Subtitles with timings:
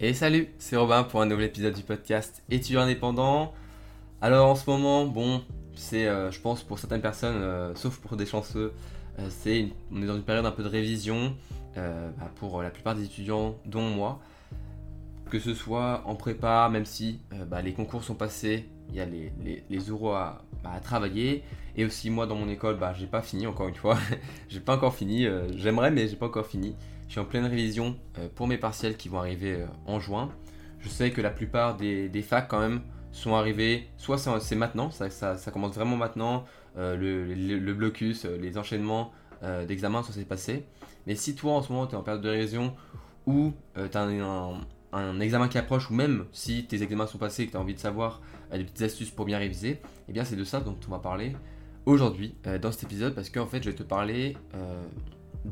[0.00, 3.52] Et salut, c'est Robin pour un nouvel épisode du podcast étudiant indépendant?
[4.20, 5.42] Alors en ce moment, bon,
[5.74, 8.72] c'est, euh, je pense pour certaines personnes, euh, sauf pour des chanceux,
[9.18, 11.34] euh, c'est, on est dans une période un peu de révision
[11.74, 14.20] bah, pour la plupart des étudiants, dont moi.
[15.30, 19.04] Que ce soit en prépa, même si bah, les concours sont passés, il y a
[19.04, 21.42] les, euros à, bah, à, travailler.
[21.76, 23.96] Et aussi moi dans mon école, bah, j'ai pas fini encore une fois.
[24.48, 25.26] j'ai pas encore fini.
[25.56, 26.76] j'aimerais, mais j'ai pas encore fini.
[27.08, 30.30] Je suis en pleine révision euh, pour mes partiels qui vont arriver euh, en juin.
[30.78, 35.36] Je sais que la plupart des, facs quand même sont arrivés, soit c'est maintenant, ça,
[35.50, 36.44] commence vraiment maintenant,
[36.76, 39.12] euh, le, blocus, les enchaînements
[39.66, 40.66] d'examens, ça s'est passé.
[41.06, 42.74] Mais si toi en ce moment tu es en période de révision
[43.26, 44.02] ou tu as
[44.92, 47.60] un, examen qui approche, ou même si tes examens sont passés et que tu as
[47.60, 48.20] envie de savoir
[48.52, 51.34] des petites astuces pour bien réviser, eh bien c'est de ça dont on va parler
[51.86, 54.36] aujourd'hui dans cet épisode parce qu'en fait je vais te parler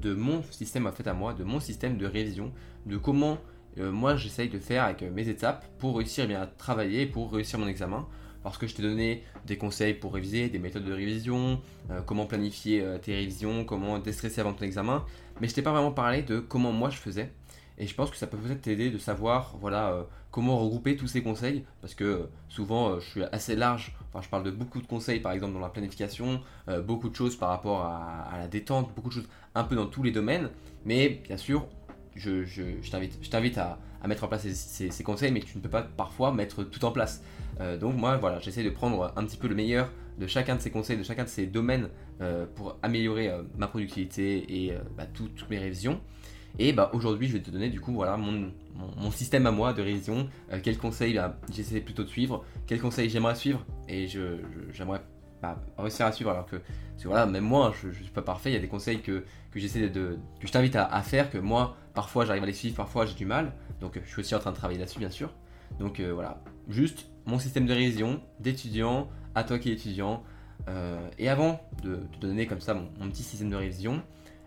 [0.00, 2.52] de mon système en fait à moi, de mon système de révision,
[2.86, 3.38] de comment
[3.78, 7.06] euh, moi j'essaye de faire avec euh, mes étapes pour réussir eh bien, à travailler,
[7.06, 8.06] pour réussir mon examen.
[8.42, 12.26] Parce que je t'ai donné des conseils pour réviser, des méthodes de révision, euh, comment
[12.26, 15.04] planifier tes révisions, comment déstresser avant ton examen.
[15.40, 17.32] Mais je t'ai pas vraiment parlé de comment moi je faisais.
[17.78, 21.08] Et je pense que ça peut peut-être t'aider de savoir voilà, euh, comment regrouper tous
[21.08, 21.64] ces conseils.
[21.80, 23.94] Parce que euh, souvent, euh, je suis assez large.
[24.08, 26.40] Enfin, je parle de beaucoup de conseils, par exemple, dans la planification,
[26.86, 30.02] beaucoup de choses par rapport à, la détente, beaucoup de choses un peu dans tous
[30.02, 30.48] les domaines.
[30.84, 31.66] Mais bien sûr,
[32.14, 32.62] je, je,
[33.30, 36.64] t'invite à, mettre en place ces, ces, conseils, mais tu ne peux pas parfois mettre
[36.64, 37.22] tout en place.
[37.78, 40.70] donc moi, voilà, j'essaie de prendre un petit peu le meilleur de chacun de ces
[40.70, 41.90] conseils, de chacun de ces domaines
[42.54, 46.00] pour améliorer ma productivité et bah, toutes mes révisions.
[46.58, 48.52] Et bah, aujourd'hui, je vais te donner du coup voilà, mon,
[48.96, 52.80] mon, système à moi de révision, euh, quels conseils bah, j'essaie plutôt de suivre, quels
[52.80, 54.38] conseils j'aimerais suivre, et je,
[54.72, 55.02] j'aimerais
[55.42, 56.30] bah, réussir à suivre.
[56.30, 56.56] Alors que,
[57.04, 59.60] voilà, même moi, je ne suis pas parfait, il y a des conseils que, que
[59.60, 63.06] j'essaie de, que je t'invite à, faire, que moi, parfois j'arrive à les suivre, parfois
[63.06, 65.32] j'ai du mal, donc je suis aussi en train de travailler là-dessus bien sûr.
[65.78, 70.22] Donc euh, voilà, juste mon système de révision d'étudiant, à toi qui es étudiant,
[70.68, 74.02] euh, et avant de te donner comme ça mon petit système de révision,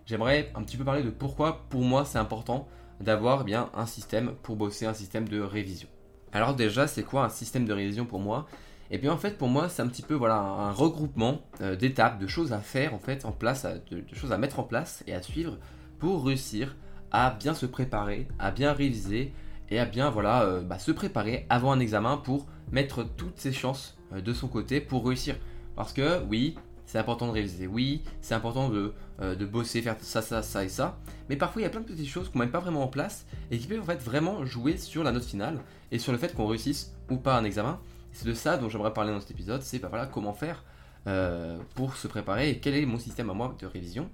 [0.10, 2.68] j'aimerais un petit peu parler de pourquoi pour moi c'est important
[3.00, 5.88] d'avoir eh bien un système pour bosser, un système de révision.
[6.34, 8.48] Alors déjà, c'est quoi un système de révision pour moi?
[8.92, 11.76] Et eh bien en fait pour moi c'est un petit peu voilà un regroupement euh,
[11.76, 15.04] d'étapes, de choses à faire en fait en place, de, choses à mettre en place
[15.06, 15.60] et à suivre
[16.00, 16.76] pour réussir
[17.12, 19.32] à bien se préparer, à bien réviser
[19.70, 23.54] et à bien voilà euh, bah, se préparer avant un examen pour mettre toutes ses
[23.54, 25.36] chances euh, de son côté pour réussir.
[25.76, 26.56] Parce que oui,
[26.90, 27.68] c'est important de réviser.
[27.68, 30.98] Oui, c'est important de, euh, de, bosser, faire ça, ça, ça et ça.
[31.30, 33.28] Mais parfois, il y a plein de petites choses qu'on met pas vraiment en place
[33.52, 35.60] et qui peuvent en fait vraiment jouer sur la note finale
[35.92, 37.80] et sur le fait qu'on réussisse ou pas un examen.
[38.12, 39.62] C'est de ça dont j'aimerais parler dans cet épisode.
[39.62, 40.64] C'est bah, voilà, comment faire
[41.06, 44.10] euh, pour se préparer et quel est mon système à moi de révision.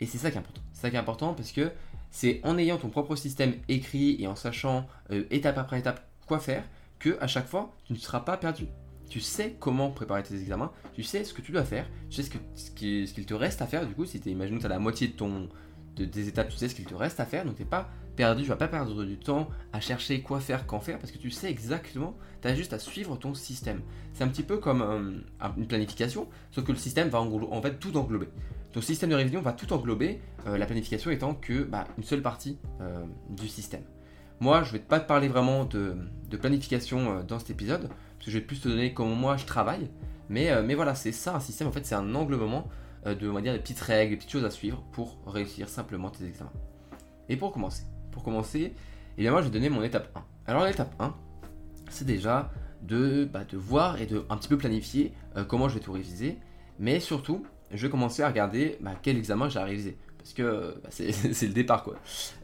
[0.00, 0.62] Et c'est ça qui est important.
[0.72, 1.70] C'est ça qui est important parce que
[2.10, 6.40] c'est en ayant ton propre système écrit et en sachant euh, étape après étape quoi
[6.40, 6.64] faire
[6.98, 8.66] que à chaque fois tu ne seras pas perdu
[9.10, 12.30] tu sais comment préparer tes examens, tu sais ce que tu dois faire, tu sais
[12.54, 13.86] ce qu'il te reste à faire.
[13.86, 15.48] Du coup, si tu imagines que tu as la moitié de ton
[15.98, 18.48] étapes, tu sais ce qu'il te reste à faire, donc tu n'es pas perdu, tu
[18.48, 21.50] vas pas perdre du temps à chercher quoi faire, quand faire, parce que tu sais
[21.50, 23.80] exactement, tu as juste à suivre ton système.
[24.12, 27.78] C'est un petit peu comme euh, une planification, sauf que le système va en fait
[27.78, 28.28] tout englober.
[28.72, 32.22] Ton système de révision va tout englober, euh, la planification étant que bah, une seule
[32.22, 33.82] partie euh, du système.
[34.38, 35.96] Moi, je vais pas te parler vraiment de
[36.38, 39.88] planification dans cet épisode, parce que je vais plus te donner comment moi je travaille.
[40.28, 42.68] Mais, euh, mais voilà, c'est ça un système, en fait, c'est un englobement
[43.06, 45.70] euh, de, on va dire, des petites règles, des petites choses à suivre pour réussir
[45.70, 46.52] simplement tes examens.
[47.30, 48.74] Et pour commencer, pour commencer,
[49.16, 50.22] eh bien moi je vais donner mon étape 1.
[50.48, 51.14] Alors l'étape 1,
[51.88, 52.50] c'est déjà
[52.82, 55.92] de, bah, de voir et de un petit peu planifier euh, comment je vais tout
[55.92, 56.36] réviser.
[56.78, 59.96] Mais surtout, je vais commencer à regarder bah, quel examen j'ai à réviser.
[60.18, 61.94] Parce que bah, c'est le départ quoi.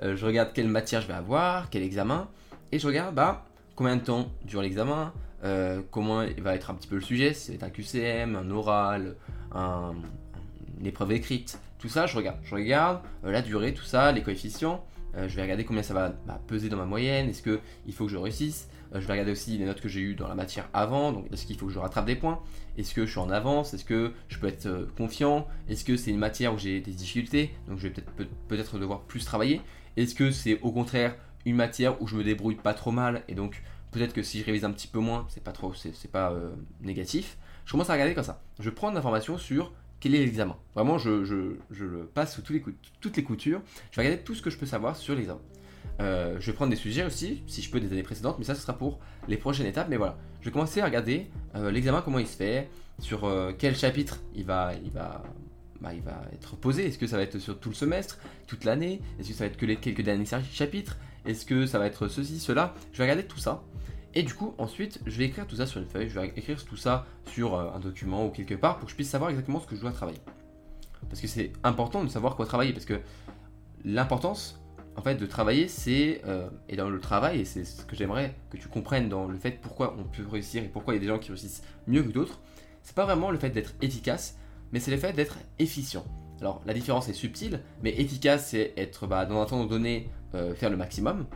[0.00, 2.30] je regarde quelle matière je vais avoir, quel examen,
[2.72, 3.44] et je regarde bah,
[3.74, 5.12] combien de temps dure l'examen,
[5.46, 9.16] euh, comment va être un petit peu le sujet, c'est un QCM, un oral,
[9.54, 12.38] une épreuve écrite, tout ça, je regarde.
[12.42, 14.84] Je regarde euh, la durée, tout ça, les coefficients.
[15.16, 17.28] Euh, je vais regarder combien ça va bah, peser dans ma moyenne.
[17.28, 18.68] Est-ce qu'il faut que je réussisse?
[18.92, 21.12] Je vais regarder aussi les notes que j'ai eues dans la matière avant.
[21.12, 22.40] Donc, est-ce qu'il faut que je rattrape des points?
[22.78, 23.74] Est-ce que je suis en avance?
[23.74, 25.46] Est-ce que je peux être confiant?
[25.68, 27.52] Est-ce que c'est une matière où j'ai des difficultés?
[27.68, 28.12] Donc, je vais peut-être
[28.48, 29.60] peut-être devoir plus travailler.
[29.96, 33.22] Est-ce que c'est au contraire une matière où je me débrouille pas trop mal?
[33.28, 33.62] Et donc
[33.96, 36.50] Peut-être que si je révise un petit peu moins, c'est pas trop, c'est pas euh,
[36.82, 37.38] négatif.
[37.64, 38.42] Je commence à regarder comme ça.
[38.60, 40.54] Je prends de l'information sur quel est l'examen.
[40.74, 43.62] Vraiment, je, le passe sous toutes les coutures.
[43.90, 45.40] Je vais regarder tout ce que je peux savoir sur l'examen.
[46.00, 48.54] Euh, je vais prendre des sujets aussi, si je peux, des années précédentes, mais ça,
[48.54, 49.86] ce sera pour les prochaines étapes.
[49.88, 53.26] Mais voilà, je vais commencer à regarder euh, l'examen, comment il se fait, sur
[53.56, 54.72] quel chapitre il va,
[55.80, 56.86] bah, il va être posé.
[56.86, 59.00] Est-ce que ça va être sur tout le semestre, toute l'année?
[59.18, 60.98] Est-ce que ça va être que les quelques derniers chapitres?
[61.26, 62.74] Est-ce que ça va être ceci, cela?
[62.92, 63.62] Je vais regarder tout ça.
[64.14, 66.64] Et du coup, ensuite, je vais écrire tout ça sur une feuille, je vais écrire
[66.64, 69.60] tout ça sur euh, un document ou quelque part pour que je puisse savoir exactement
[69.60, 70.20] ce que je dois travailler.
[71.08, 72.98] Parce que c'est important de savoir quoi travailler, parce que
[73.84, 74.58] l'importance,
[74.96, 78.34] en fait, de travailler, c'est, euh, et dans le travail, et c'est ce que j'aimerais
[78.50, 81.02] que tu comprennes dans le fait pourquoi on peut réussir et pourquoi il y a
[81.02, 82.40] des gens qui réussissent mieux que d'autres,
[82.82, 84.38] c'est pas vraiment le fait d'être efficace,
[84.72, 86.06] mais c'est le fait d'être efficient.
[86.40, 90.54] Alors la différence est subtile, mais efficace c'est être bah, dans un temps donné euh,
[90.54, 91.26] faire le maximum,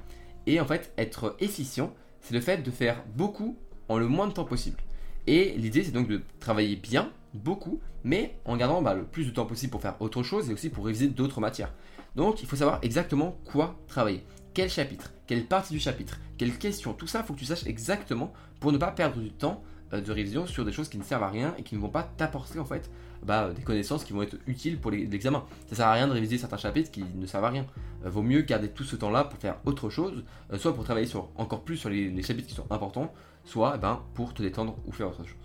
[0.46, 3.56] et en fait être efficient c'est le fait de faire beaucoup
[3.88, 4.78] en le moins de temps possible.
[5.26, 9.30] Et l'idée c'est donc de travailler bien, beaucoup, mais en gardant bah, le plus de
[9.30, 11.72] temps possible pour faire autre chose et aussi pour réviser d'autres matières.
[12.16, 14.24] Donc il faut savoir exactement quoi travailler.
[14.52, 17.66] Quel chapitre, quelle partie du chapitre, quelles questions, tout ça, il faut que tu saches
[17.66, 21.04] exactement pour ne pas perdre du temps euh, de révision sur des choses qui ne
[21.04, 22.90] servent à rien et qui ne vont pas t'apporter en fait
[23.24, 25.44] bah, des connaissances qui vont être utiles pour l'examen.
[25.68, 27.66] Ça sert à rien de réviser certains chapitres qui ne servent à rien.
[28.04, 31.06] Euh, vaut mieux garder tout ce temps-là pour faire autre chose, euh, soit pour travailler
[31.06, 33.12] sur, encore plus sur les, chapitres qui sont importants,
[33.44, 35.36] soit eh ben, pour te détendre ou faire autre chose.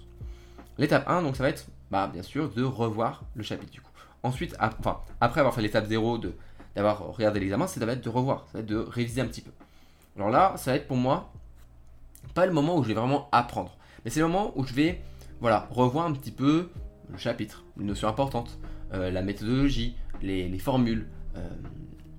[0.77, 3.91] L'étape 1, donc ça va être bah, bien sûr de revoir le chapitre du coup.
[4.23, 6.33] Ensuite, après avoir fait l'étape 0 de
[6.75, 9.51] d'avoir regardé l'examen, c'est de revoir, ça va être de réviser un petit peu.
[10.17, 11.31] Alors là, ça va être pour moi
[12.33, 15.01] pas le moment où je vais vraiment apprendre, mais c'est le moment où je vais
[15.39, 16.69] voilà, revoir un petit peu
[17.11, 18.59] le chapitre, les notions importantes,
[18.93, 21.07] euh, la méthodologie, les, formules.
[21.35, 21.47] Euh,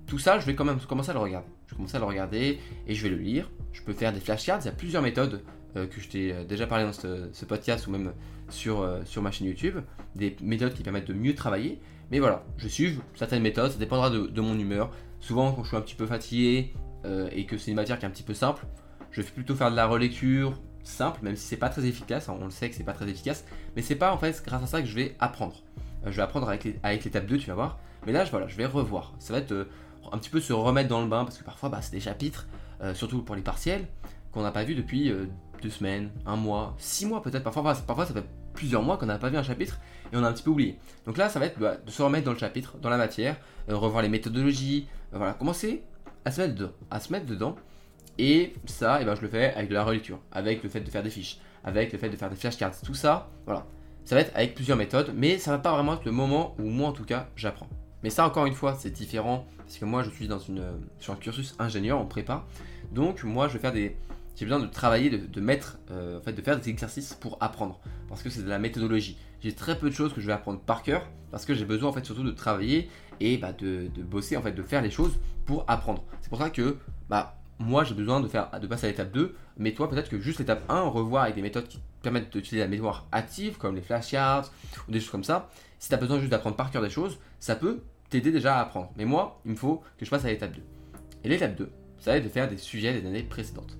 [0.05, 1.47] tout ça, je vais quand même commencer à le regarder.
[1.65, 3.49] Je vais commencer à le regarder et je vais le lire.
[3.73, 5.41] Je peux faire des flashcards, il y a plusieurs méthodes
[5.75, 8.13] euh, que je t'ai déjà parlé dans ce, podcast ou même
[8.49, 9.77] sur, sur ma chaîne YouTube,
[10.15, 11.79] des méthodes qui permettent de mieux travailler.
[12.11, 14.91] Mais voilà, je suis certaines méthodes, ça dépendra de, mon humeur.
[15.19, 16.73] Souvent, quand je suis un petit peu fatigué
[17.31, 18.65] et que c'est une matière qui est un petit peu simple,
[19.11, 20.57] je vais plutôt faire de la relecture
[20.89, 22.29] simple, même si c'est pas très efficace.
[22.29, 23.45] On le sait que c'est pas très efficace,
[23.75, 25.55] mais c'est pas en fait grâce à ça que je vais apprendre.
[26.05, 26.63] Euh, je vais apprendre avec
[27.03, 27.79] l'étape 2, tu vas voir.
[28.05, 29.13] Mais là, je, voilà, je vais revoir.
[29.19, 29.69] Ça va être euh,
[30.11, 32.47] un petit peu se remettre dans le bain parce que parfois, bah, c'est des chapitres,
[32.93, 33.87] surtout pour les partiels,
[34.31, 35.11] qu'on n'a pas vu depuis
[35.61, 37.43] deux semaines, un mois, six mois peut-être.
[37.43, 38.23] Parfois, parfois, ça fait
[38.57, 39.79] plusieurs mois qu'on n'a pas vu un chapitre
[40.11, 40.77] et on a un petit peu oublié.
[41.05, 43.37] Donc là, ça va être bah, de se remettre dans le chapitre, dans la matière,
[43.69, 45.83] euh, revoir les méthodologies, euh, voilà, commencer
[46.25, 47.55] à se mettre à se mettre dedans.
[48.17, 50.89] Et ça, eh ben, je le fais avec de la relecture, avec le fait de
[50.89, 53.65] faire des fiches, avec le fait de faire des flashcards, tout ça, voilà.
[54.05, 56.63] Ça va être avec plusieurs méthodes, mais ça va pas vraiment être le moment où
[56.63, 57.67] moi en tout cas j'apprends.
[58.03, 60.63] Mais ça encore une fois c'est différent parce que moi je suis dans une,
[60.97, 62.45] sur un cursus ingénieur en prépa,
[62.93, 63.97] donc moi je vais faire des,
[64.37, 67.79] j'ai besoin de travailler, de, mettre, euh, en fait, de faire des exercices pour apprendre,
[68.07, 69.17] parce que c'est de la méthodologie.
[69.41, 71.89] J'ai très peu de choses que je vais apprendre par cœur, parce que j'ai besoin
[71.89, 72.87] en fait surtout de travailler
[73.19, 75.17] et bah, de, bosser, en fait, de faire les choses
[75.47, 76.03] pour apprendre.
[76.21, 76.77] C'est pour ça que
[77.09, 80.19] bah, moi j'ai besoin de, faire, de passer à l'étape 2, mais toi peut-être que
[80.19, 83.81] juste l'étape 1, revoir avec des méthodes qui permettent d'utiliser la mémoire active, comme les
[83.81, 84.51] flashcards
[84.87, 85.49] ou des choses comme ça.
[85.79, 88.61] Si tu as besoin juste d'apprendre par cœur des choses, ça peut t'aider déjà à
[88.61, 88.91] apprendre.
[88.95, 90.61] Mais moi, il me faut que je passe à l'étape 2.
[91.23, 91.69] Et l'étape 2,
[91.99, 93.77] ça va être de faire des sujets des années précédentes.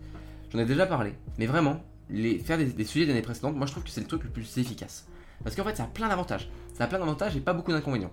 [0.51, 3.83] J'en ai déjà parlé, mais vraiment, les, faire des, sujets d'années précédentes, moi je trouve
[3.83, 5.07] que c'est le truc le plus efficace.
[5.43, 6.49] Parce qu'en fait, ça a plein d'avantages.
[6.73, 8.11] Ça a plein d'avantages et pas beaucoup d'inconvénients.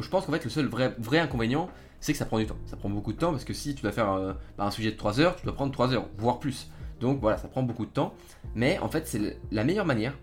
[0.00, 1.68] Je pense qu'en fait, le seul vrai, inconvénient,
[2.00, 2.56] c'est que ça prend du temps.
[2.66, 4.92] Ça prend beaucoup de temps parce que si tu dois faire euh, bah, un sujet
[4.92, 6.70] de 3 heures, tu dois prendre 3 heures, voire plus.
[7.00, 8.14] Donc voilà, ça prend beaucoup de temps.
[8.54, 10.14] Mais en fait, c'est la meilleure manière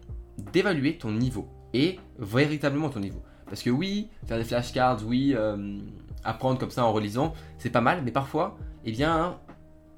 [0.52, 3.22] d'évaluer ton niveau et véritablement ton niveau.
[3.46, 5.78] Parce que oui, faire des flashcards, oui, euh,
[6.24, 9.38] apprendre comme ça en relisant, c'est pas mal, mais parfois, eh bien,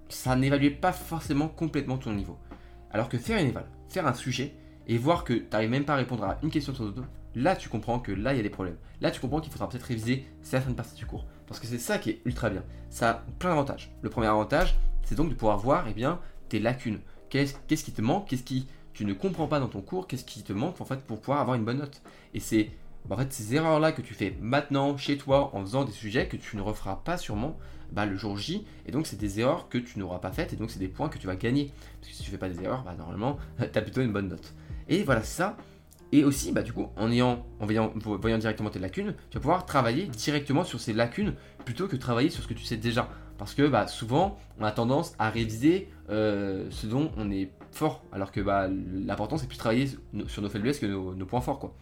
[0.09, 2.37] ça n'évaluait pas forcément complètement ton niveau.
[2.91, 4.55] Alors que faire une éval, faire un sujet,
[4.87, 7.03] et voir que tu n'arrives même pas à répondre à une question sur deux,
[7.37, 8.77] là tu comprends que là il y a des problèmes.
[9.01, 11.25] Là tu comprends qu'il faudra peut-être réviser certaines parties du cours.
[11.47, 12.63] Parce que c'est ça qui est ultra bien.
[12.89, 13.91] Ça a plein d'avantages.
[14.01, 16.99] Le premier avantage, c'est donc de pouvoir voir eh bien, tes lacunes.
[17.29, 18.27] Qu'est-ce qui te manque?
[18.27, 20.07] Qu'est-ce qui tu ne comprends pas dans ton cours?
[20.07, 22.01] Qu'est-ce qui te manque en fait pour pouvoir avoir une bonne note?
[22.33, 22.71] Et c'est
[23.07, 26.27] bah, en fait, ces erreurs-là que tu fais maintenant chez toi en faisant des sujets
[26.27, 27.57] que tu ne referas pas sûrement
[27.91, 28.65] bah, le jour J.
[28.85, 30.51] Et donc, c'est des erreurs que tu n'auras pas faites.
[30.53, 31.71] Et donc, c'est des points que tu vas gagner.
[32.01, 34.27] Parce que si tu fais pas des erreurs, bah, normalement, tu as plutôt une bonne
[34.27, 34.53] note.
[34.89, 35.55] Et voilà, ça.
[36.11, 39.41] Et aussi, bah, du coup, en, ayant, en voyant, voyant directement tes lacunes, tu vas
[39.41, 41.33] pouvoir travailler directement sur ces lacunes
[41.65, 43.09] plutôt que travailler sur ce que tu sais déjà.
[43.37, 48.03] Parce que bah, souvent, on a tendance à réviser euh, ce dont on est fort.
[48.11, 49.89] Alors que bah, l'important, c'est plus travailler
[50.27, 51.59] sur nos faiblesses que nos, points forts.
[51.59, 51.75] quoi.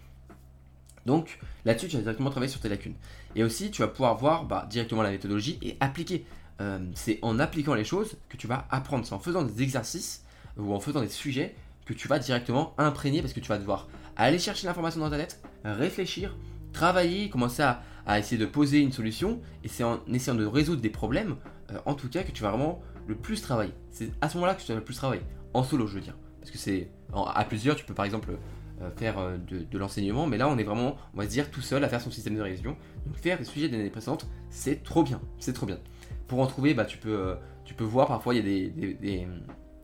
[1.06, 2.96] Donc là-dessus, tu vas directement travailler sur tes lacunes.
[3.36, 6.26] Et aussi, tu vas pouvoir voir bah, directement la méthodologie et appliquer.
[6.62, 9.06] Euh, c'est en appliquant les choses que tu vas apprendre.
[9.06, 10.26] C'est en faisant des exercices
[10.58, 11.56] ou en faisant des sujets
[11.86, 15.42] que tu vas directement imprégner parce que tu vas devoir aller chercher l'information dans tête,
[15.64, 16.36] réfléchir,
[16.76, 19.42] travailler, commencer à, essayer de poser une solution.
[19.64, 21.38] Et c'est en essayant de résoudre des problèmes,
[21.72, 23.74] euh, en tout cas, que tu vas vraiment le plus travailler.
[23.90, 25.24] C'est à ce moment-là que tu vas le plus travailler.
[25.54, 26.16] En solo, je veux dire.
[26.40, 28.38] Parce que c'est à plusieurs, tu peux par exemple
[28.82, 31.62] euh, faire euh, de, l'enseignement, mais là on est vraiment, on va se dire, tout
[31.62, 32.76] seul à faire son système de révision.
[33.08, 35.80] Donc faire des sujets des années précédentes, c'est trop bien, c'est trop bien.
[36.28, 39.28] pour en trouver, bah, tu, peux, tu peux voir parfois, il y a des,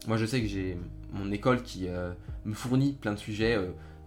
[0.08, 0.78] Moi, je sais que j'ai
[1.14, 1.88] mon école qui
[2.46, 3.58] me fournit plein de sujets.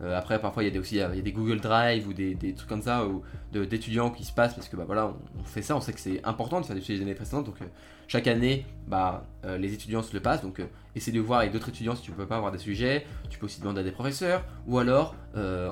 [0.01, 2.83] Après, parfois, il y a aussi y a des Google Drive ou des, trucs comme
[2.83, 3.23] ça ou
[3.53, 6.23] d'étudiants qui se passent parce que bah, voilà, on, fait ça, on sait que c'est
[6.25, 7.47] important de faire des sujets des années précédentes.
[7.47, 7.57] Donc,
[8.07, 9.25] chaque année, bah,
[9.59, 10.43] les étudiants se le passent.
[10.43, 10.61] Donc,
[10.95, 13.07] essaie de voir avec d'autres étudiants si tu peux pas avoir des sujets.
[13.31, 14.45] Tu peux aussi demander à des professeurs.
[14.67, 15.15] Ou alors,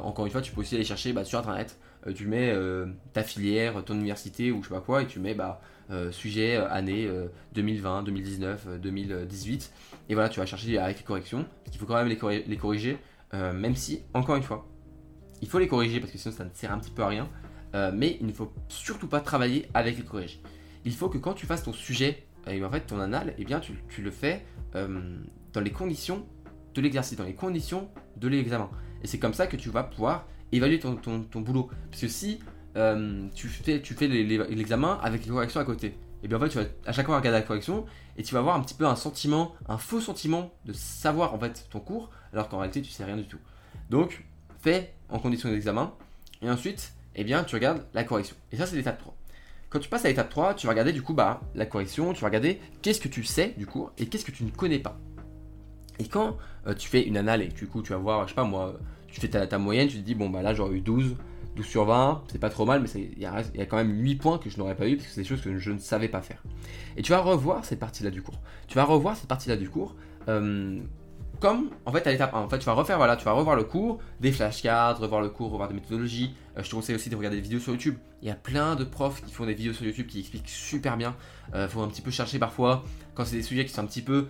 [0.02, 2.86] encore une fois, tu peux aussi aller chercher bah, sur Internet euh, tu mets euh,
[3.12, 5.60] ta filière, ton université ou je sais pas quoi, et tu mets bah,
[5.90, 7.08] euh, sujet année
[7.54, 9.72] 2020, 2019, 2018.
[10.08, 12.56] Et voilà, tu vas chercher avec les corrections, parce qu'il faut quand même les, les
[12.56, 12.98] corriger,
[13.32, 14.68] même si, encore une fois,
[15.40, 17.28] il faut les corriger parce que sinon ça ne sert un petit peu à rien.
[17.92, 20.40] mais il ne faut surtout pas travailler avec les corrigés.
[20.84, 23.60] Il faut que quand tu fasses ton sujet, et en fait ton anal, eh bien
[23.60, 26.26] tu, le fais dans les conditions
[26.74, 28.70] de l'exercice, dans les conditions de l'examen.
[29.02, 31.70] Et c'est comme ça que tu vas pouvoir évaluer ton, boulot.
[31.90, 32.38] Parce que si
[32.76, 36.64] euh, tu fais l'examen avec les corrections à côté, et bien en fait tu vas
[36.86, 37.84] à chaque fois regarder la correction
[38.16, 41.38] et tu vas avoir un petit peu un sentiment, un faux sentiment de savoir en
[41.38, 43.38] fait ton cours, alors qu'en réalité tu sais rien du tout.
[43.90, 44.24] Donc
[44.60, 45.92] fais en condition d'examen
[46.40, 48.36] et ensuite eh bien tu regardes la correction.
[48.52, 49.14] Et ça c'est l'étape 3.
[49.70, 52.20] Quand tu passes à l'étape 3, tu vas regarder du coup bah, la correction, tu
[52.20, 54.98] vas regarder qu'est-ce que tu sais du cours et qu'est-ce que tu ne connais pas.
[55.98, 56.36] Et quand
[56.66, 58.78] euh, tu fais une analyse et du coup tu vas voir, je sais pas moi,
[59.08, 61.16] tu fais ta, moyenne, tu te dis, bon, bah là j'aurais eu 12,
[61.56, 64.38] 12 sur 20, c'est pas trop mal, mais il y, a quand même 8 points
[64.38, 66.23] que je n'aurais pas eu parce que c'est des choses que je ne savais pas
[66.23, 66.42] faire.
[66.97, 68.40] Et tu vas revoir cette partie-là du cours.
[68.68, 69.94] Tu vas revoir cette partie-là du cours.
[70.28, 70.80] Euh,
[71.40, 73.56] comme en fait à l'étape 1, en fait tu vas refaire voilà, tu vas revoir
[73.56, 76.35] le cours, des flashcards, revoir le cours, revoir des méthodologies.
[76.56, 77.97] Euh, je te conseille aussi de regarder des vidéos sur YouTube.
[78.23, 80.97] Il y a plein de profs qui font des vidéos sur YouTube qui expliquent super
[80.97, 81.16] bien.
[81.49, 83.87] Il euh, faut un petit peu chercher parfois quand c'est des sujets qui sont un
[83.87, 84.28] petit peu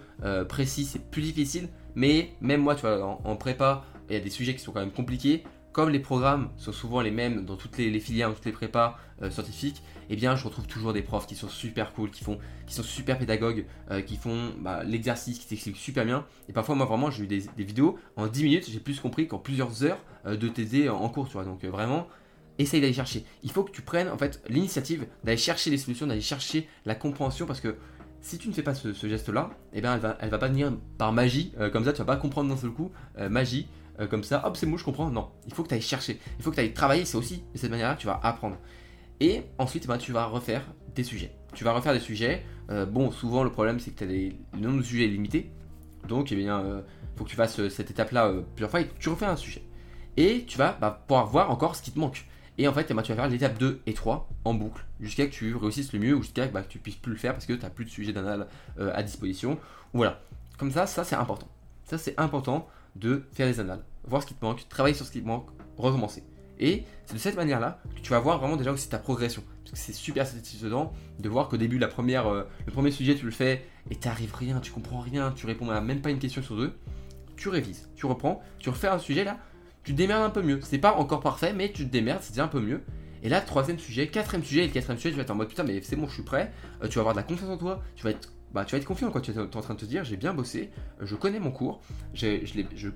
[0.49, 1.69] précis, c'est plus difficile.
[1.95, 4.81] Mais même moi, tu vois, en prépa, il y a des sujets qui sont quand
[4.81, 5.45] même compliqués.
[5.73, 8.99] Comme les programmes sont souvent les mêmes dans toutes les, filières, dans toutes les prépas
[9.23, 12.39] euh, scientifiques, eh bien je retrouve toujours des profs qui sont super cool, qui, sont
[12.83, 16.27] super pédagogues, euh, qui font bah, l'exercice, qui t'expliquent super bien.
[16.51, 19.39] Et parfois, moi vraiment, j'ai eu des, vidéos en 10 minutes, j'ai plus compris qu'en
[19.39, 21.45] plusieurs heures euh, de t'aider en, cours, tu vois.
[21.45, 22.07] Donc vraiment,
[22.59, 23.25] essaye d'aller chercher.
[23.43, 26.95] Il faut que tu prennes en fait l'initiative d'aller chercher les solutions, d'aller chercher la
[26.95, 27.77] compréhension parce que
[28.21, 30.73] si tu ne fais pas ce, geste-là, eh bien elle va, elle va pas venir
[30.99, 33.67] par magie, comme ça tu vas pas comprendre d'un seul coup, magie,
[34.01, 35.11] euh, comme ça, hop, c'est moi je comprends.
[35.11, 37.45] Non, il faut que tu ailles chercher, il faut que tu ailles travailler, c'est aussi
[37.53, 38.57] de cette manière-là tu vas apprendre.
[39.21, 40.63] Et ensuite, ben, tu vas refaire
[40.95, 41.33] des sujets.
[41.55, 42.45] Tu vas refaire des sujets.
[42.71, 45.53] Euh, bon, souvent, le problème, c'est que as le nombre de sujets est limité.
[46.09, 46.83] Donc, eh bien, euh,
[47.17, 49.63] faut que tu fasses cette étape-là plusieurs fois et tu refais un sujet.
[50.17, 52.27] Et tu vas bah, pouvoir voir encore ce qui te manque.
[52.59, 55.27] Et en fait, eh ben, tu vas faire l'étape 2 et 3 en boucle jusqu'à
[55.27, 57.47] que tu réussisses le mieux ou jusqu'à bah, que tu puisses plus le faire parce
[57.47, 59.59] que tu n'as plus de sujet d'anal à disposition.
[59.95, 60.21] Voilà.
[60.59, 61.49] Comme ça, ça c'est important.
[61.85, 65.13] Ça c'est important de faire des annales, voir ce qui te manque, travailler sur ce
[65.13, 66.25] qui te manque, recommencer.
[66.59, 69.43] Et c'est de cette manière-là que tu vas voir vraiment déjà aussi ta progression.
[69.65, 73.15] Parce que c'est super satisfaisant de voir qu'au début, la première, euh, le premier sujet,
[73.15, 76.19] tu le fais et t'arrives rien, tu comprends rien, tu réponds à même pas une
[76.19, 76.73] question sur deux.
[77.37, 79.39] Tu révises, tu reprends, tu refais un sujet là,
[79.83, 80.61] tu te démerdes un peu mieux.
[80.63, 82.83] C'est pas encore parfait, mais tu te démerdes, c'est déjà un peu mieux.
[83.25, 85.49] Et là, troisième sujet, quatrième sujet, et le quatrième sujet, tu vas être en mode
[85.49, 86.53] putain, mais c'est bon, je suis prêt.
[86.83, 88.79] Euh, tu vas avoir de la confiance en toi, tu vas être bah, tu vas
[88.79, 91.41] être confiant quand tu es en train de te dire j'ai bien bossé, je connais
[91.41, 91.81] mon cours,
[92.15, 92.45] je,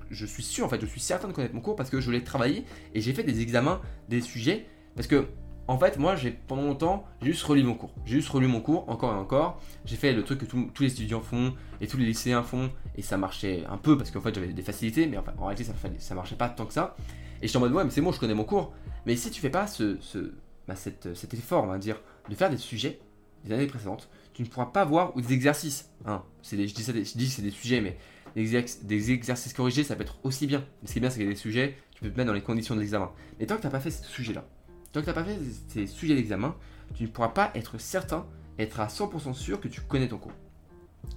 [0.09, 2.11] je, suis sûr, en fait, je suis certain de connaître mon cours parce que je
[2.11, 4.67] l'ai travaillé et j'ai fait des examens, des sujets.
[4.95, 5.27] Parce que,
[5.67, 7.91] en fait, moi, j'ai pendant longtemps, j'ai juste relu mon cours.
[8.05, 9.61] J'ai juste relu mon cours encore et encore.
[9.85, 13.01] J'ai fait le truc que tous les étudiants font et tous les lycéens font et
[13.01, 16.15] ça marchait un peu parce qu'en fait, j'avais des facilités, mais en réalité, ça, ça
[16.15, 16.95] marchait pas tant que ça.
[17.41, 18.73] Et je suis en mode ouais, mais c'est bon, je connais mon cours.
[19.05, 20.33] Mais si tu fais pas ce, ce
[20.67, 21.99] bah, cet effort, on va dire,
[22.29, 22.99] de faire des sujets
[23.43, 26.93] des années précédentes, tu ne pourras pas voir, ou des exercices, hein, je dis ça,
[26.93, 27.97] je dis que c'est des sujets, mais
[28.35, 30.63] des, exercices corrigés, ça peut être aussi bien.
[30.79, 32.43] Mais ce qui est bien, c'est que des sujets, tu peux te mettre dans les
[32.43, 33.11] conditions de l'examen.
[33.39, 34.47] Mais tant que tu n'as pas fait ce sujet-là,
[34.91, 35.39] tant que tu n'as pas fait
[35.69, 36.55] ces sujets d'examen,
[36.93, 38.27] tu ne pourras pas être certain,
[38.59, 40.33] être à 100% sûr que tu connais ton cours.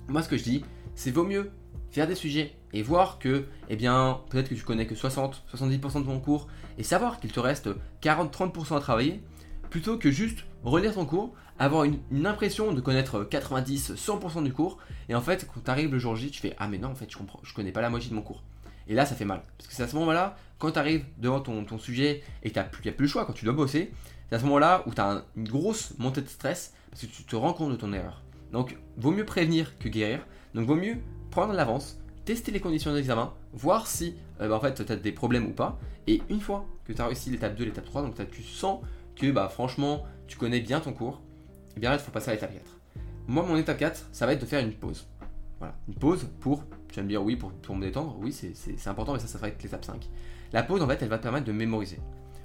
[0.09, 1.51] Moi, ce que je dis, c'est vaut mieux
[1.91, 6.01] faire des sujets et voir que, eh bien, peut-être que tu connais que 60, 70%
[6.01, 6.49] de ton cours
[6.79, 7.69] et savoir qu'il te reste
[8.01, 9.21] 40-30% à travailler,
[9.69, 14.79] plutôt que juste relire ton cours, avoir une, impression de connaître 90, 100% du cours,
[15.09, 16.95] et en fait, quand tu arrives le jour J, tu fais Ah, mais non, en
[16.95, 18.43] fait, je comprends, je connais pas la moitié de mon cours.
[18.89, 19.43] Et là, ça fait mal.
[19.57, 22.67] Parce que c'est à ce moment-là, quand tu arrives devant ton, sujet et que tu
[22.71, 23.93] plus, plus le choix, quand tu dois bosser,
[24.29, 27.25] c'est à ce moment-là où tu as une grosse montée de stress parce que tu
[27.25, 28.23] te rends compte de ton erreur.
[28.53, 30.21] Donc, vaut mieux prévenir que guérir.
[30.55, 30.97] Donc, vaut mieux
[31.31, 35.13] prendre l'avance, tester les conditions d'examen, voir si euh, bah, en fait, tu as des
[35.13, 35.79] problèmes ou pas.
[36.07, 38.81] Et une fois que tu as réussi l'étape 2, l'étape 3, donc tu sens
[39.15, 41.21] que bah, franchement, tu connais bien ton cours,
[41.71, 42.65] et eh bien là, il faut passer à l'étape 4.
[43.27, 45.07] Moi, mon étape 4, ça va être de faire une pause.
[45.59, 48.89] Voilà, une pause pour, tu vas me dire oui, pour, pour me détendre, oui, c'est
[48.89, 50.09] important, mais ça, ça va être l'étape 5.
[50.53, 51.99] La pause, en fait, elle va te permettre de mémoriser.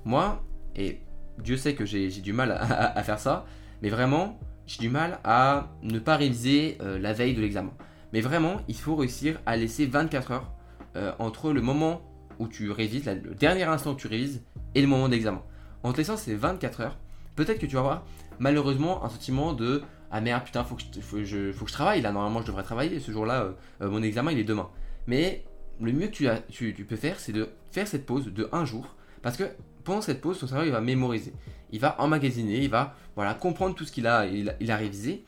[0.03, 0.43] Moi,
[0.75, 0.99] et
[1.37, 3.45] Dieu sait que j'ai du mal à, faire ça,
[3.83, 7.71] mais vraiment, j'ai du mal à ne pas réviser euh, la veille de l'examen.
[8.13, 10.51] Mais vraiment, il faut réussir à laisser 24 heures
[10.95, 12.01] euh, entre le moment
[12.39, 15.43] où tu révises, le dernier instant où tu révises, et le moment d'examen.
[15.83, 16.97] En te laissant ces 24 heures,
[17.35, 18.05] peut-être que tu vas avoir
[18.39, 20.83] malheureusement un sentiment de ah merde putain faut que
[21.23, 24.31] je, faut, que je travaille là normalement je devrais travailler ce jour-là euh, mon examen
[24.31, 24.69] il est demain.
[25.07, 25.43] Mais
[25.81, 29.37] le mieux que tu, peux faire c'est de faire cette pause de un jour parce
[29.37, 29.45] que
[29.85, 31.33] pendant cette pause, ton cerveau il va mémoriser,
[31.71, 35.23] il va emmagasiner, il va voilà, comprendre tout ce qu'il a, il, a, révisé,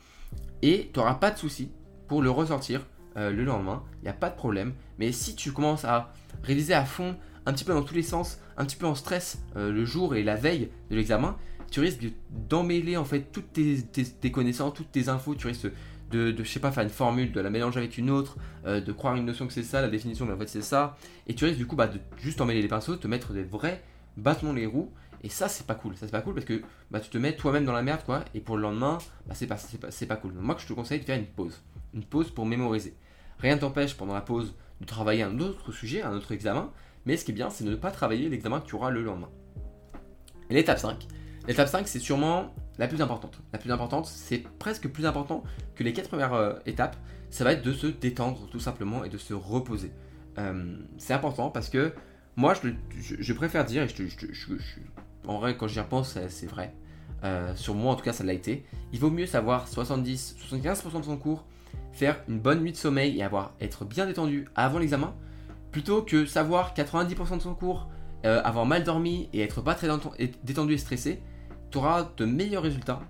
[0.62, 1.72] et tu n'auras pas de souci
[2.08, 2.86] pour le ressortir
[3.16, 4.74] euh, le lendemain, il n'y a pas de problème.
[5.00, 6.12] Mais si tu commences à
[6.44, 9.40] réviser à fond, un petit peu dans tous les sens, un petit peu en stress
[9.56, 11.38] euh, le jour et la veille de l'examen,
[11.72, 12.06] tu risques
[12.50, 15.68] d'emmêler en fait toutes tes, connaissances, toutes tes infos, tu risques
[16.12, 18.92] de, je sais pas, faire une formule, de la mélanger avec une autre, euh, de
[18.94, 20.98] croire une notion que c'est ça, la définition, mais en fait c'est ça,
[21.28, 23.84] et tu risques du coup bah, de juste emmêler les pinceaux, te mettre des vrais
[24.18, 24.92] bâtons les roues.
[25.24, 25.96] Et ça, c'est pas cool.
[25.96, 28.24] Ça, c'est pas cool parce que bah, tu te mets toi-même dans la merde, quoi.
[28.34, 28.98] Et pour le lendemain,
[29.28, 30.34] bah, c'est pas, pas, pas, cool.
[30.34, 31.62] Donc, moi, je te conseille de faire une pause.
[31.94, 32.96] Une pause pour mémoriser.
[33.40, 36.72] Rien ne t'empêche pendant la pause de travailler un autre sujet, un autre examen.
[37.06, 39.02] Mais ce qui est bien, c'est de ne pas travailler l'examen que tu auras le
[39.04, 39.30] lendemain.
[40.50, 41.08] l'étape 5.
[41.48, 43.40] L'étape 5, c'est sûrement la plus importante.
[43.54, 45.44] La plus importante, c'est presque plus important
[45.76, 46.98] que les quatre premières euh, étapes.
[47.30, 49.92] Ça va être de se détendre tout simplement et de se reposer.
[50.38, 51.94] Euh, c'est important parce que
[52.36, 52.54] moi,
[53.02, 53.96] je, préfère dire, et je,
[55.26, 56.74] en vrai, quand j'y repense, c'est vrai.
[57.24, 58.66] Euh, sur moi, en tout cas, ça l'a été.
[58.92, 61.46] Il vaut mieux savoir 70-75% de son cours,
[61.94, 65.16] faire une bonne nuit de sommeil et avoir, être bien détendu avant l'examen,
[65.72, 67.90] plutôt que savoir 90% de son cours,
[68.24, 69.88] avoir mal dormi et être pas très
[70.44, 71.22] détendu et stressé.
[71.72, 73.02] Tu auras de meilleurs résultats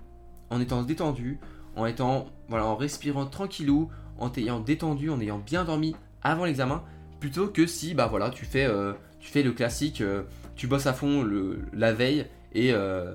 [0.50, 1.38] en étant détendu,
[1.76, 6.82] en étant, voilà, en respirant tranquillou, en t'ayant détendu, en ayant bien dormi avant l'examen,
[7.20, 10.22] plutôt que si, bah voilà, tu fais euh, tu fais le classique, euh,
[10.56, 13.14] tu bosses à fond le, la veille et, euh,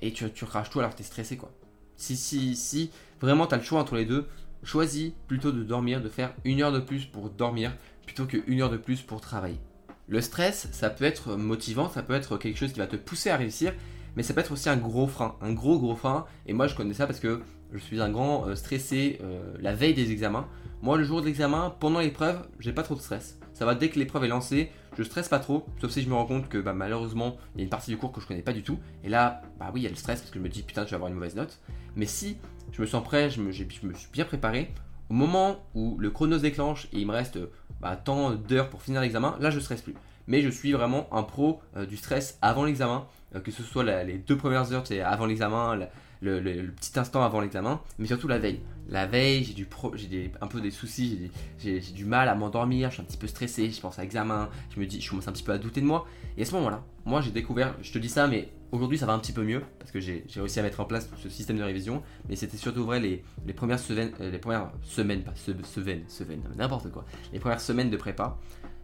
[0.00, 1.52] et tu, tu craches tout alors que tu es stressé quoi.
[1.96, 4.26] Si, si, si vraiment tu as le choix entre les deux,
[4.62, 7.72] choisis plutôt de dormir, de faire une heure de plus pour dormir
[8.06, 9.60] plutôt qu'une heure de plus pour travailler.
[10.08, 13.30] Le stress, ça peut être motivant, ça peut être quelque chose qui va te pousser
[13.30, 13.72] à réussir,
[14.16, 16.26] mais ça peut être aussi un gros frein, un gros gros frein.
[16.46, 17.42] Et moi je connais ça parce que
[17.72, 19.20] je suis un grand euh, stressé
[19.60, 20.48] la veille des examens.
[20.82, 23.38] Moi le jour de l'examen, pendant l'épreuve, j'ai pas trop de stress.
[23.52, 26.14] Ça va dès que l'épreuve est lancée, je stresse pas trop, sauf si je me
[26.14, 28.42] rends compte que bah, malheureusement il y a une partie du cours que je connais
[28.42, 28.78] pas du tout.
[29.04, 30.84] Et là, bah oui, il y a le stress parce que je me dis putain,
[30.84, 31.60] je vais avoir une mauvaise note.
[31.96, 32.38] Mais si
[32.72, 33.76] je me sens prêt, je me, suis
[34.12, 34.72] bien préparé,
[35.10, 37.38] au moment où le chrono se déclenche et il me reste
[37.80, 39.94] bah, tant d'heures pour finir l'examen, là je stresse plus.
[40.26, 43.84] Mais je suis vraiment un pro euh, du stress avant l'examen, euh, que ce soit
[44.04, 45.78] les deux premières heures avant l'examen,
[46.22, 48.60] le, petit instant avant l'examen, mais surtout la veille.
[48.88, 53.06] La veille, j'ai un peu des soucis, j'ai, du mal à m'endormir, je suis un
[53.06, 55.52] petit peu stressé, je pense à l'examen, je me dis, je commence un petit peu
[55.52, 56.06] à douter de moi.
[56.36, 59.12] Et à ce moment-là, moi j'ai découvert, je te dis ça, mais aujourd'hui ça va
[59.12, 61.62] un petit peu mieux, parce que j'ai, réussi à mettre en place ce système de
[61.62, 63.22] révision, mais c'était surtout vrai les,
[63.54, 67.96] premières semaines, euh, les premières semaines, pas semaines, semaines, n'importe quoi, les premières semaines de
[67.96, 68.38] prépa,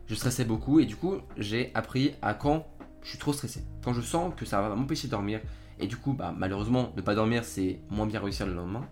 [0.09, 2.67] je stressais beaucoup, et du coup j'ai appris à quand
[3.07, 5.40] je suis trop stressé, quand je sens que ça va m'empêcher de dormir,
[5.79, 8.85] et du coup, bah, malheureusement, ne pas dormir, c'est moins bien réussir le lendemain,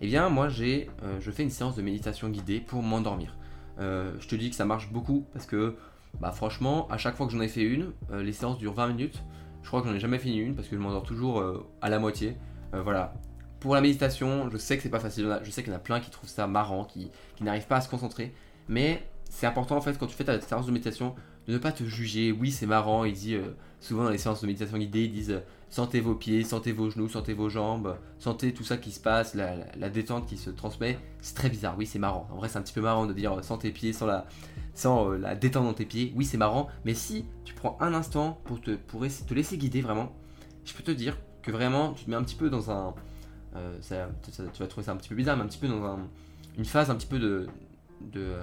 [0.00, 3.36] eh bien, moi, j'ai, euh, je fais une séance de méditation guidée pour m'endormir.
[3.78, 5.76] Euh, je te dis que ça marche beaucoup parce que,
[6.20, 8.88] bah, franchement, à chaque fois que j'en ai fait une, euh, les séances durent 20
[8.88, 9.22] minutes.
[9.62, 11.40] Je crois que j'en ai jamais fini une parce que je m'endors toujours
[11.80, 12.36] à la moitié.
[12.72, 13.14] voilà.
[13.60, 15.38] Pour la méditation, je sais que c'est pas facile.
[15.44, 17.76] Je sais qu'il y en a plein qui trouvent ça marrant, qui, qui n'arrivent pas
[17.76, 18.34] à se concentrer.
[18.68, 21.14] Mais c'est important en fait quand tu fais ta séance de méditation
[21.46, 22.32] de ne pas te juger.
[22.32, 23.04] Oui, c'est marrant.
[23.04, 23.36] Il dit
[23.80, 27.08] souvent dans les séances de méditation guidée, ils disent sentez vos pieds, sentez vos genoux,
[27.08, 30.98] sentez vos jambes, sentez tout ça qui se passe, la, détente qui se transmet.
[31.22, 32.28] C'est très bizarre, oui, c'est marrant.
[32.30, 34.26] En vrai, c'est un petit peu marrant de dire sans tes pieds, sans la,
[34.74, 36.12] sans, euh, la détente dans tes pieds.
[36.14, 38.76] Oui, c'est marrant, mais si tu prends un instant pour te,
[39.34, 40.12] laisser guider vraiment,
[40.66, 42.94] je peux te dire que vraiment, tu te mets un petit peu dans un.
[43.56, 45.98] Euh, tu vas trouver ça un petit peu bizarre, mais un petit peu dans
[46.58, 47.46] une phase un petit peu de.
[48.12, 48.34] de,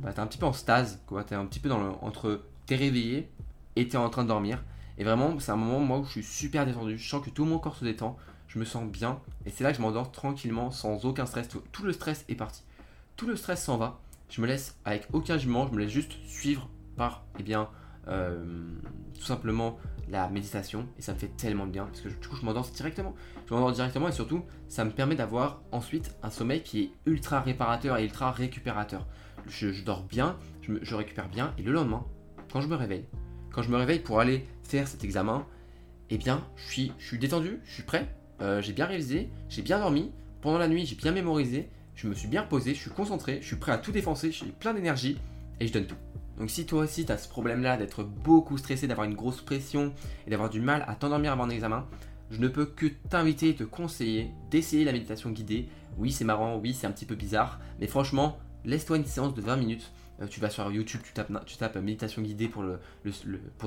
[0.00, 1.24] bah, t'es un petit peu en stase, quoi.
[1.24, 3.30] T'es un petit peu dans le, entre t'es réveillé
[3.76, 4.62] et t'es en train de dormir.
[4.98, 6.98] Et vraiment, c'est un moment moi où je suis super détendu.
[6.98, 8.18] Je sens que tout mon corps se détend.
[8.48, 9.20] Je me sens bien.
[9.46, 11.48] Et c'est là que je m'endors tranquillement, sans aucun stress.
[11.48, 12.62] Tout, le stress est parti.
[13.16, 14.00] Tout le stress s'en va.
[14.28, 15.66] Je me laisse avec aucun jugement.
[15.68, 17.70] Je me laisse juste suivre par, eh bien,
[18.08, 18.44] euh,
[19.14, 19.78] tout simplement
[20.10, 20.86] la méditation.
[20.98, 21.86] Et ça me fait tellement bien.
[21.86, 23.14] Parce que du coup, je m'endors directement.
[23.48, 24.08] Je m'endors directement.
[24.08, 28.32] Et surtout, ça me permet d'avoir ensuite un sommeil qui est ultra réparateur et ultra
[28.32, 29.06] récupérateur.
[29.50, 30.38] Je, dors bien.
[30.62, 31.52] je récupère bien.
[31.58, 32.06] Et le lendemain,
[32.52, 33.04] quand je me réveille,
[33.52, 35.46] quand je me réveille pour aller faire cet examen,
[36.10, 38.08] eh bien, je suis, détendu, je suis prêt,
[38.40, 40.10] euh, j'ai bien révisé, j'ai bien dormi,
[40.40, 43.46] pendant la nuit, j'ai bien mémorisé, je me suis bien reposé, je suis concentré, je
[43.46, 45.18] suis prêt à tout défoncer, j'ai plein d'énergie
[45.60, 45.96] et je donne tout.
[46.38, 49.92] Donc si toi aussi tu as ce problème-là d'être beaucoup stressé, d'avoir une grosse pression
[50.26, 51.86] et d'avoir du mal à t'endormir avant un examen,
[52.30, 55.68] je ne peux que t'inviter et te conseiller d'essayer la méditation guidée.
[55.98, 59.40] Oui, c'est marrant, oui, c'est un petit peu bizarre, mais franchement, laisse-toi une séance de
[59.40, 59.92] 20 minutes.
[60.20, 62.64] Euh, tu vas sur YouTube, tu tapes, tu tapes méditation guidée pour,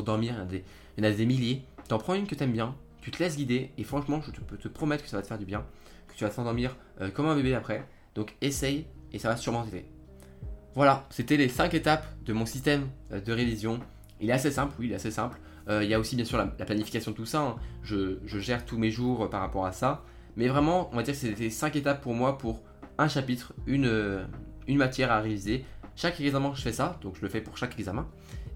[0.03, 0.57] dormir, il
[0.97, 1.63] y en a des, milliers.
[1.87, 4.67] T'en prends une que t'aimes bien, tu te laisses guider, et franchement, je peux te
[4.67, 5.65] promettre que ça va te faire du bien,
[6.07, 7.87] que tu vas t'endormir euh, comme un bébé après.
[8.15, 9.85] Donc essaye, et ça va sûrement t'aider.
[10.75, 13.79] Voilà, c'était les 5 étapes de mon système euh, de révision.
[14.21, 15.39] Il est assez simple, oui, il est assez simple.
[15.69, 17.41] il y a aussi bien sûr la, planification de tout ça.
[17.41, 17.55] Hein.
[17.83, 20.03] Je, gère tous mes jours par rapport à ça.
[20.35, 22.61] Mais vraiment, on va dire que c'était 5 étapes pour moi pour
[22.97, 24.25] un chapitre, une,
[24.67, 25.65] une matière à réviser.
[25.95, 28.07] Chaque examen, je fais ça, donc je le fais pour chaque examen.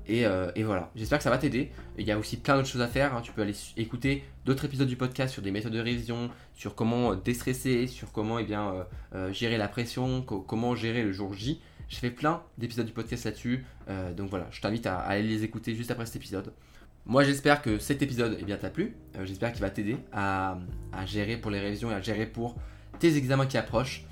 [0.08, 1.72] Et, euh, voilà, j'espère que ça va t'aider.
[1.98, 3.16] Il y a aussi plein d'autres choses à faire.
[3.16, 3.22] Hein.
[3.22, 7.12] Tu peux aller écouter d'autres épisodes du podcast sur des méthodes de révision, sur comment
[7.12, 11.62] euh, déstresser, sur comment eh bien, euh, gérer la pression, comment gérer le jour J.
[11.90, 13.66] J'ai fait plein d'épisodes du podcast là-dessus.
[14.18, 16.52] donc voilà, je t'invite à, aller les écouter juste après cet épisode.
[17.06, 18.98] Moi j'espère que cet épisode eh bien, t'a plu.
[19.24, 20.58] j'espère qu'il va t'aider à,
[20.92, 22.58] à gérer pour les révisions et à gérer pour
[23.00, 24.04] tes examens qui approchent.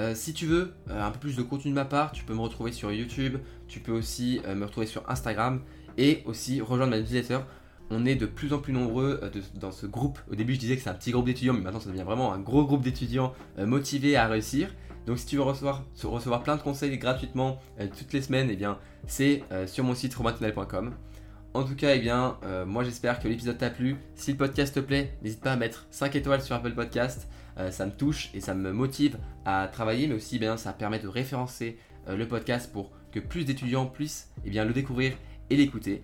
[0.00, 2.32] Euh, si tu veux euh, un peu plus de contenu de ma part, tu peux
[2.32, 3.36] me retrouver sur YouTube,
[3.68, 5.60] tu peux aussi euh, me retrouver sur Instagram
[5.98, 7.40] et aussi rejoindre ma newsletter.
[7.90, 9.20] On est de plus en plus nombreux
[9.56, 10.18] dans ce groupe.
[10.30, 12.32] Au début, je disais que c'est un petit groupe d'étudiants, mais maintenant ça devient vraiment
[12.32, 14.72] un gros groupe d'étudiants motivés à réussir.
[15.06, 17.58] Donc, si tu veux recevoir, recevoir plein de conseils gratuitement
[17.98, 20.94] toutes les semaines, eh bien, c'est sur mon site romantinel.com.
[21.52, 23.96] En tout cas, eh bien, moi j'espère que l'épisode t'a plu.
[24.14, 27.26] Si le podcast te plaît, n'hésite pas à mettre 5 étoiles sur Apple Podcast.
[27.60, 30.98] Euh, ça me touche et ça me motive à travailler, mais aussi bien ça permet
[30.98, 35.12] de référencer euh, le podcast pour que plus d'étudiants puissent eh bien, le découvrir
[35.50, 36.02] et l'écouter.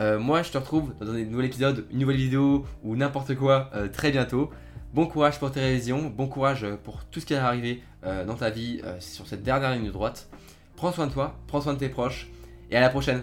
[0.00, 3.70] Euh, moi, je te retrouve dans un nouvel épisode, une nouvelle vidéo ou n'importe quoi
[3.92, 4.50] très bientôt.
[4.94, 8.48] Bon courage pour tes révisions, bon courage pour tout ce qui est arrivé dans ta
[8.48, 10.30] vie sur cette dernière ligne droite.
[10.76, 12.30] Prends soin de toi, prends soin de tes proches
[12.70, 13.22] et à la prochaine.